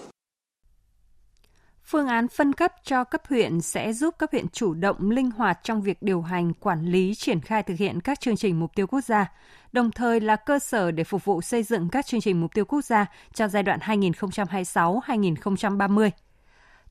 Phương 1.85 2.07
án 2.07 2.29
phân 2.29 2.53
cấp 2.53 2.73
cho 2.85 3.05
cấp 3.05 3.23
huyện 3.29 3.61
sẽ 3.61 3.93
giúp 3.93 4.15
cấp 4.19 4.29
huyện 4.33 4.49
chủ 4.49 4.75
động 4.75 5.11
linh 5.11 5.31
hoạt 5.31 5.59
trong 5.63 5.83
việc 5.83 6.03
điều 6.03 6.23
hành, 6.23 6.53
quản 6.55 6.85
lý, 6.85 7.15
triển 7.15 7.41
khai 7.41 7.63
thực 7.63 7.79
hiện 7.79 8.01
các 8.01 8.21
chương 8.21 8.37
trình 8.37 8.61
mục 8.61 8.71
tiêu 8.75 8.87
quốc 8.87 9.01
gia, 9.01 9.33
đồng 9.73 9.91
thời 9.91 10.21
là 10.21 10.37
cơ 10.37 10.59
sở 10.59 10.91
để 10.91 11.05
phục 11.05 11.25
vụ 11.25 11.43
xây 11.43 11.63
dựng 11.63 11.89
các 11.89 12.07
chương 12.07 12.21
trình 12.21 12.41
mục 12.41 12.55
tiêu 12.55 12.65
quốc 12.65 12.85
gia 12.85 13.07
cho 13.35 13.49
giai 13.49 13.63
đoạn 13.63 13.79
2026-2030 13.79 16.11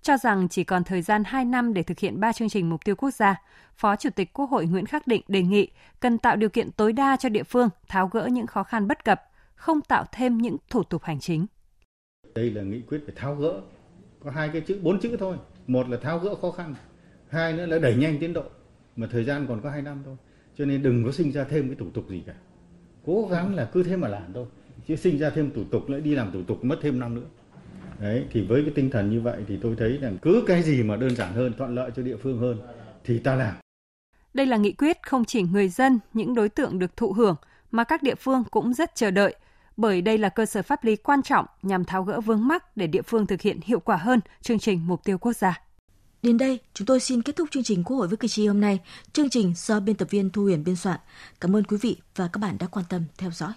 cho 0.06 0.18
rằng 0.18 0.48
chỉ 0.50 0.64
còn 0.64 0.84
thời 0.84 1.02
gian 1.02 1.24
2 1.24 1.46
năm 1.46 1.74
để 1.74 1.84
thực 1.84 2.00
hiện 2.00 2.20
3 2.20 2.34
chương 2.34 2.50
trình 2.50 2.70
mục 2.70 2.86
tiêu 2.86 2.96
quốc 2.96 3.14
gia, 3.14 3.42
Phó 3.76 3.96
Chủ 3.96 4.10
tịch 4.16 4.34
Quốc 4.34 4.46
hội 4.46 4.66
Nguyễn 4.66 4.86
Khắc 4.86 5.08
Định 5.08 5.22
đề 5.28 5.42
nghị 5.42 5.68
cần 6.00 6.18
tạo 6.18 6.36
điều 6.36 6.50
kiện 6.50 6.72
tối 6.72 6.94
đa 6.94 7.18
cho 7.20 7.30
địa 7.30 7.44
phương 7.44 7.70
tháo 7.88 8.08
gỡ 8.08 8.28
những 8.32 8.48
khó 8.48 8.64
khăn 8.64 8.88
bất 8.88 9.06
cập, 9.06 9.22
không 9.56 9.82
tạo 9.82 10.06
thêm 10.12 10.38
những 10.38 10.58
thủ 10.70 10.84
tục 10.84 11.04
hành 11.04 11.20
chính. 11.20 11.46
Đây 12.36 12.52
là 12.52 12.62
nghị 12.62 12.82
quyết 12.82 13.02
về 13.08 13.14
tháo 13.16 13.36
gỡ, 13.36 13.62
có 14.24 14.32
hai 14.32 14.50
cái 14.50 14.62
chữ, 14.62 14.80
bốn 14.84 15.00
chữ 15.00 15.18
thôi. 15.20 15.38
Một 15.68 15.90
là 15.90 15.98
tháo 15.98 16.20
gỡ 16.20 16.36
khó 16.36 16.52
khăn, 16.52 16.76
hai 17.30 17.54
nữa 17.54 17.66
là 17.66 17.80
đẩy 17.80 17.96
nhanh 17.96 18.18
tiến 18.20 18.34
độ, 18.34 18.44
mà 18.96 19.08
thời 19.12 19.24
gian 19.24 19.46
còn 19.48 19.62
có 19.62 19.70
2 19.70 19.82
năm 19.82 20.02
thôi. 20.06 20.16
Cho 20.58 20.66
nên 20.66 20.84
đừng 20.84 21.06
có 21.06 21.12
sinh 21.12 21.32
ra 21.32 21.44
thêm 21.44 21.68
cái 21.68 21.76
thủ 21.76 21.86
tục 21.94 22.06
gì 22.10 22.24
cả. 22.28 22.34
Cố 23.06 23.28
gắng 23.32 23.56
là 23.56 23.70
cứ 23.74 23.84
thế 23.84 23.98
mà 23.98 24.08
làm 24.08 24.34
thôi. 24.34 24.46
Chứ 24.88 24.96
sinh 24.96 25.20
ra 25.20 25.30
thêm 25.30 25.52
thủ 25.56 25.64
tục 25.72 25.90
lại 25.90 26.02
đi 26.02 26.16
làm 26.16 26.32
thủ 26.32 26.44
tục 26.48 26.66
mất 26.66 26.78
thêm 26.82 27.00
năm 27.00 27.16
nữa. 27.16 27.28
Đấy, 28.00 28.26
thì 28.32 28.42
với 28.42 28.62
cái 28.62 28.72
tinh 28.76 28.90
thần 28.90 29.10
như 29.10 29.22
vậy 29.22 29.44
thì 29.48 29.58
tôi 29.62 29.76
thấy 29.80 29.98
rằng 30.02 30.18
cứ 30.22 30.44
cái 30.48 30.64
gì 30.64 30.84
mà 30.84 30.96
đơn 30.96 31.16
giản 31.16 31.34
hơn, 31.34 31.54
thuận 31.58 31.76
lợi 31.76 31.92
cho 31.96 32.02
địa 32.02 32.18
phương 32.24 32.40
hơn 32.40 32.62
thì 33.04 33.20
ta 33.20 33.36
làm. 33.36 33.56
Đây 34.34 34.46
là 34.46 34.58
nghị 34.58 34.72
quyết 34.72 34.98
không 35.04 35.26
chỉ 35.26 35.42
người 35.42 35.70
dân, 35.70 36.00
những 36.14 36.36
đối 36.36 36.50
tượng 36.50 36.80
được 36.80 36.98
thụ 36.98 37.14
hưởng 37.14 37.36
mà 37.72 37.84
các 37.84 38.04
địa 38.04 38.16
phương 38.16 38.44
cũng 38.52 38.74
rất 38.74 38.96
chờ 38.96 39.12
đợi, 39.12 39.36
bởi 39.78 40.02
đây 40.02 40.18
là 40.18 40.30
cơ 40.30 40.46
sở 40.46 40.62
pháp 40.62 40.84
lý 40.84 40.96
quan 40.96 41.24
trọng 41.24 41.46
nhằm 41.62 41.86
tháo 41.86 42.04
gỡ 42.04 42.20
vướng 42.20 42.48
mắc 42.48 42.78
để 42.78 42.88
địa 42.88 43.02
phương 43.02 43.28
thực 43.28 43.42
hiện 43.42 43.60
hiệu 43.64 43.80
quả 43.80 43.98
hơn 43.98 44.20
chương 44.42 44.60
trình 44.60 44.82
mục 44.88 45.04
tiêu 45.04 45.18
quốc 45.18 45.34
gia. 45.34 45.62
Đến 46.22 46.38
đây, 46.38 46.60
chúng 46.74 46.86
tôi 46.86 47.00
xin 47.00 47.22
kết 47.22 47.36
thúc 47.36 47.48
chương 47.52 47.64
trình 47.64 47.84
Quốc 47.84 47.98
hội 47.98 48.08
với 48.08 48.18
cử 48.18 48.28
tri 48.28 48.48
hôm 48.48 48.62
nay. 48.62 48.80
Chương 49.14 49.30
trình 49.30 49.54
do 49.56 49.80
biên 49.80 49.96
tập 49.96 50.08
viên 50.10 50.30
Thu 50.30 50.44
Huyền 50.44 50.64
biên 50.64 50.76
soạn. 50.76 51.00
Cảm 51.42 51.56
ơn 51.56 51.64
quý 51.64 51.78
vị 51.82 51.98
và 52.16 52.30
các 52.34 52.40
bạn 52.40 52.58
đã 52.60 52.68
quan 52.68 52.86
tâm 52.90 53.04
theo 53.18 53.32
dõi. 53.32 53.54